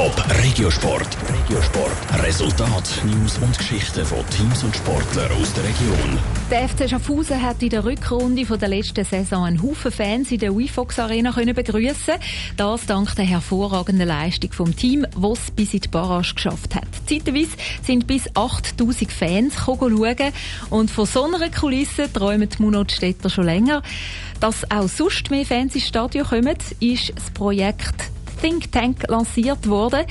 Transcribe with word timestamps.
Top 0.00 0.24
Regiosport. 0.42 1.14
Regiosport. 1.30 2.24
Resultat, 2.24 3.02
News 3.04 3.36
und 3.36 3.58
Geschichten 3.58 4.06
von 4.06 4.26
Teams 4.30 4.64
und 4.64 4.74
Sportlern 4.74 5.30
aus 5.32 5.52
der 5.52 5.64
Region. 5.64 6.18
Der 6.50 6.66
FC 6.70 6.88
Schaffhausen 6.88 7.42
hat 7.42 7.62
in 7.62 7.68
der 7.68 7.84
Rückrunde 7.84 8.46
von 8.46 8.58
der 8.58 8.70
letzten 8.70 9.04
Saison 9.04 9.44
einen 9.44 9.62
Haufen 9.62 9.92
Fans 9.92 10.32
in 10.32 10.38
der 10.38 10.56
WeFox 10.56 10.98
Arena 10.98 11.32
können 11.32 11.54
begrüßen. 11.54 12.14
Das 12.56 12.86
dank 12.86 13.14
der 13.14 13.26
hervorragenden 13.26 14.08
Leistung 14.08 14.52
vom 14.52 14.74
Team, 14.74 15.04
es 15.04 15.50
bis 15.50 15.74
in 15.74 15.80
die 15.80 15.88
Barrage 15.88 16.32
geschafft 16.32 16.74
hat. 16.74 16.88
Zeitweise 17.06 17.58
sind 17.82 18.06
bis 18.06 18.34
8000 18.34 19.12
Fans 19.12 19.54
schauen 19.66 20.32
und 20.70 20.90
von 20.90 21.04
so 21.04 21.24
einer 21.24 21.50
Kulisse 21.50 22.10
träumen 22.10 22.48
die 22.48 22.62
Munotstädter 22.62 23.28
schon 23.28 23.44
länger. 23.44 23.82
Dass 24.40 24.70
auch 24.70 24.88
sonst 24.88 25.30
mehr 25.30 25.44
Fans 25.44 25.74
ins 25.74 25.86
Stadion 25.86 26.26
kommen, 26.26 26.56
ist 26.80 27.12
das 27.14 27.30
Projekt 27.34 28.09
Think 28.40 28.72
Tank 28.72 29.04
lanciert 29.08 29.68
worden. 29.68 30.06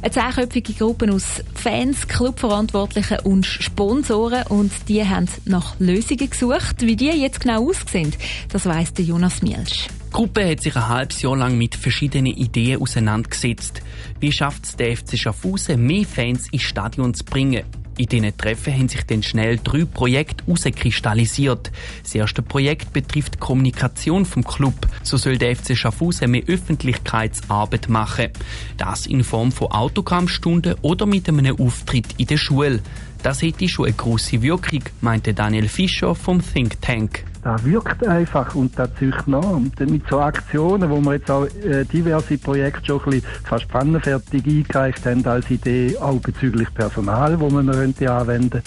Eine 0.00 0.10
zehnköpfige 0.10 0.74
Gruppe 0.74 1.12
aus 1.12 1.42
Fans, 1.54 2.06
Clubverantwortlichen 2.06 3.18
und 3.20 3.46
Sponsoren 3.46 4.46
und 4.48 4.70
die 4.88 5.04
haben 5.04 5.28
nach 5.44 5.78
Lösungen 5.80 6.30
gesucht. 6.30 6.82
Wie 6.82 6.94
die 6.94 7.06
jetzt 7.06 7.40
genau 7.40 7.68
aussehen, 7.68 8.12
das 8.50 8.66
weiss 8.66 8.92
der 8.92 9.04
Jonas 9.04 9.42
Mielsch. 9.42 9.88
Die 10.08 10.12
Gruppe 10.12 10.48
hat 10.48 10.60
sich 10.60 10.74
ein 10.76 10.88
halbes 10.88 11.20
Jahr 11.22 11.36
lang 11.36 11.58
mit 11.58 11.74
verschiedenen 11.74 12.32
Ideen 12.32 12.80
auseinandergesetzt. 12.80 13.82
Wie 14.20 14.32
schafft 14.32 14.64
es 14.64 14.76
der 14.76 14.96
FC 14.96 15.18
Schaffhausen, 15.18 15.84
mehr 15.84 16.04
Fans 16.04 16.48
ins 16.50 16.62
Stadion 16.62 17.12
zu 17.12 17.24
bringen? 17.24 17.64
In 17.98 18.06
diesen 18.06 18.36
Treffen 18.36 18.72
haben 18.72 18.88
sich 18.88 19.02
dann 19.02 19.24
schnell 19.24 19.58
drei 19.58 19.84
Projekte 19.84 20.44
herauskristallisiert. 20.46 21.72
Das 22.04 22.14
erste 22.14 22.42
Projekt 22.42 22.92
betrifft 22.92 23.34
die 23.34 23.38
Kommunikation 23.38 24.24
vom 24.24 24.44
Club. 24.44 24.86
So 25.02 25.16
soll 25.16 25.36
der 25.36 25.56
FC 25.56 25.76
Schaffhausen 25.76 26.30
mehr 26.30 26.44
Öffentlichkeitsarbeit 26.46 27.88
machen. 27.88 28.28
Das 28.76 29.06
in 29.06 29.24
Form 29.24 29.50
von 29.50 29.72
Autogrammstunden 29.72 30.76
oder 30.82 31.06
mit 31.06 31.28
einem 31.28 31.58
Auftritt 31.58 32.06
in 32.18 32.28
der 32.28 32.36
Schule. 32.36 32.80
Das 33.22 33.42
hätte 33.42 33.68
schon 33.68 33.86
eine 33.86 33.94
grosse 33.94 34.40
Wirkung, 34.42 34.82
meinte 35.00 35.34
Daniel 35.34 35.68
Fischer 35.68 36.14
vom 36.14 36.40
Think 36.40 36.80
Tank. 36.80 37.24
Das 37.42 37.64
wirkt 37.64 38.06
einfach 38.06 38.54
und 38.54 38.78
das 38.78 38.90
zieht 38.98 39.26
nach. 39.26 39.42
Und 39.42 39.78
mit 39.80 40.02
so 40.08 40.20
Aktionen, 40.20 40.90
wo 40.90 41.00
wir 41.00 41.14
jetzt 41.14 41.30
auch 41.30 41.46
äh, 41.46 41.84
diverse 41.84 42.36
Projekte 42.36 42.84
schon 42.86 43.00
ein 43.00 43.10
bisschen 43.10 43.26
fast 43.44 43.68
pannenfertig 43.68 44.44
eingereicht 44.44 45.06
haben 45.06 45.24
als 45.26 45.50
Idee, 45.50 45.96
auch 45.98 46.20
bezüglich 46.20 46.72
Personal, 46.74 47.38
wo 47.38 47.48
man 47.48 47.68
anwenden 47.68 48.04
könnte, 48.04 48.62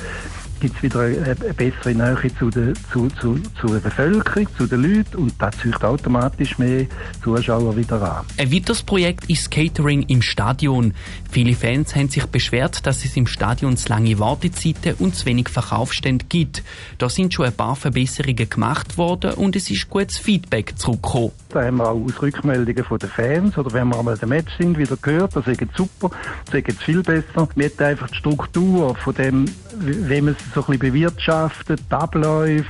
gibt 0.62 0.78
es 0.78 0.84
wieder 0.84 1.02
eine, 1.02 1.36
bessere 1.36 1.94
Nähe 1.94 2.36
zu 2.38 2.50
der, 2.52 2.74
zu, 2.94 3.08
zu, 3.20 3.40
zu 3.60 3.68
der 3.68 3.80
Bevölkerung, 3.80 4.48
zu 4.56 4.68
den 4.68 4.84
Leuten 4.84 5.18
und 5.18 5.34
das 5.40 5.58
zieht 5.58 5.84
automatisch 5.84 6.58
mehr 6.60 6.86
Zuschauer 7.24 7.76
wieder 7.76 8.02
an. 8.02 8.26
Ein 8.38 8.54
weiteres 8.54 8.84
Projekt 8.84 9.30
ist 9.30 9.50
Catering 9.50 10.04
im 10.04 10.22
Stadion. 10.22 10.94
Viele 11.32 11.56
Fans 11.56 11.96
haben 11.96 12.10
sich 12.10 12.26
beschwert, 12.28 12.86
dass 12.86 13.04
es 13.04 13.18
im 13.18 13.26
Stadion 13.26 13.76
zu 13.76 13.90
lange 13.90 14.20
Wartezeiten 14.20 14.94
und 15.00 15.16
zu 15.16 15.26
wenig 15.26 15.50
Verkaufsstände 15.50 16.26
gibt. 16.30 16.64
Da 17.00 17.10
sind 17.10 17.34
schon 17.34 17.48
ein 17.48 17.54
paar 17.54 17.76
Verbesserungen 17.76 18.48
gemacht 18.48 18.98
worden 19.00 19.34
und 19.34 19.56
es 19.56 19.72
ist 19.72 19.90
gutes 19.90 20.20
Feedback 20.20 20.78
zurückgekommen. 20.78 21.32
Da 21.50 21.64
haben 21.64 21.78
wir 21.78 21.90
auch 21.90 22.06
aus 22.06 22.22
Rückmeldungen 22.22 22.84
von 22.84 23.00
den 23.00 23.10
Fans 23.10 23.58
oder 23.58 23.74
wenn 23.74 23.88
wir 23.88 23.98
einmal 23.98 24.18
im 24.22 24.30
Match 24.30 24.56
sind, 24.58 24.78
wieder 24.78 24.96
gehört, 25.02 25.36
das 25.36 25.48
ist 25.48 25.60
super, 25.76 26.12
das 26.52 26.62
ist 26.62 26.84
viel 26.84 27.02
besser. 27.02 27.50
Wir 27.56 27.70
haben 27.70 27.86
einfach 27.86 28.10
die 28.10 28.18
Struktur 28.18 28.96
von 28.96 29.16
dem, 29.16 29.46
wie 29.80 30.22
man 30.22 30.36
es 30.36 30.51
so 30.54 30.62
ein 30.62 30.66
bisschen 30.68 30.94
bewirtschaftet, 30.94 31.82
die 31.90 31.96
Abläufe, 31.96 32.66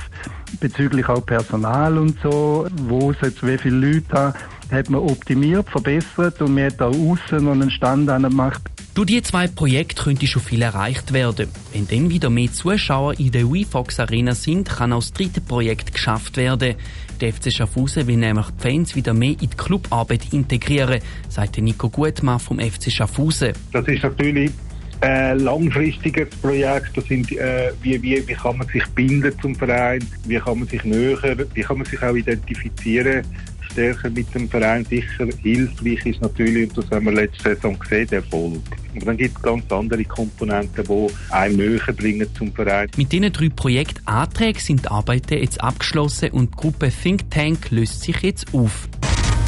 bezüglich 0.60 1.08
auch 1.08 1.24
Personal 1.24 1.98
und 1.98 2.18
so, 2.22 2.66
wo 2.86 3.10
es 3.10 3.16
jetzt 3.22 3.46
wie 3.46 3.58
viele 3.58 3.92
Leute 3.92 4.14
haben, 4.14 4.34
hat 4.70 4.90
man 4.90 5.00
optimiert, 5.00 5.68
verbessert 5.68 6.40
und 6.40 6.54
man 6.54 6.64
hat 6.64 6.80
auch 6.80 6.94
außen 6.94 7.44
noch 7.44 7.52
einen 7.52 7.70
Stand 7.70 8.08
gemacht. 8.08 8.62
Durch 8.94 9.06
die 9.06 9.22
zwei 9.22 9.48
Projekte 9.48 10.02
könnte 10.02 10.26
schon 10.26 10.42
viel 10.42 10.60
erreicht 10.60 11.14
werden. 11.14 11.48
Wenn 11.72 11.88
dann 11.88 12.10
wieder 12.10 12.28
mehr 12.28 12.52
Zuschauer 12.52 13.18
in 13.18 13.32
der 13.32 13.50
WeFox 13.50 14.00
Arena 14.00 14.34
sind, 14.34 14.68
kann 14.68 14.92
auch 14.92 15.00
das 15.00 15.12
dritte 15.12 15.40
Projekt 15.40 15.94
geschafft 15.94 16.36
werden. 16.36 16.74
Der 17.20 17.32
FC 17.32 17.52
Schaffhausen 17.52 18.06
will 18.06 18.16
nämlich 18.18 18.46
die 18.50 18.62
Fans 18.62 18.94
wieder 18.94 19.14
mehr 19.14 19.30
in 19.30 19.48
die 19.48 19.56
Clubarbeit 19.56 20.32
integrieren, 20.32 21.00
sagt 21.28 21.56
Nico 21.58 21.88
Gutmann 21.88 22.38
vom 22.38 22.58
FC 22.58 22.90
Schaffhausen. 22.90 23.52
Das 23.72 23.86
ist 23.86 24.02
natürlich 24.02 24.50
ein 25.02 25.40
langfristiges 25.40 26.30
Projekt. 26.36 26.96
Das 26.96 27.04
sind, 27.06 27.32
äh, 27.32 27.72
wie, 27.82 28.00
wie, 28.02 28.26
wie 28.26 28.34
kann 28.34 28.58
man 28.58 28.68
sich 28.68 28.86
binden 28.88 29.32
zum 29.40 29.54
Verein, 29.54 30.04
wie 30.24 30.36
kann 30.36 30.60
man 30.60 30.68
sich 30.68 30.84
näher, 30.84 31.36
wie 31.54 31.60
kann 31.60 31.78
man 31.78 31.86
sich 31.86 32.02
auch 32.02 32.14
identifizieren 32.14 33.24
stärker 33.72 34.10
mit 34.10 34.32
dem 34.34 34.48
Verein. 34.48 34.84
Sicher 34.84 35.26
hilfreich 35.42 36.06
ist 36.06 36.20
natürlich, 36.20 36.68
und 36.68 36.78
das 36.78 36.90
haben 36.90 37.06
wir 37.06 37.12
letzte 37.12 37.54
Saison 37.54 37.78
gesehen, 37.78 38.06
der 38.08 38.18
Erfolg. 38.18 38.60
Aber 38.94 39.06
dann 39.06 39.16
gibt 39.16 39.36
es 39.36 39.42
ganz 39.42 39.70
andere 39.72 40.04
Komponenten, 40.04 40.84
die 40.84 41.32
einem 41.32 41.56
näher 41.56 41.92
bringen 41.96 42.28
zum 42.36 42.52
Verein. 42.52 42.88
Mit 42.96 43.12
diesen 43.12 43.32
drei 43.32 43.48
Projektanträgen 43.48 44.60
sind 44.60 44.84
die 44.84 44.88
Arbeiten 44.88 45.38
jetzt 45.38 45.60
abgeschlossen 45.62 46.30
und 46.30 46.52
die 46.52 46.56
Gruppe 46.56 46.90
Think 46.90 47.30
Tank 47.30 47.70
löst 47.70 48.02
sich 48.02 48.20
jetzt 48.20 48.52
auf. 48.54 48.88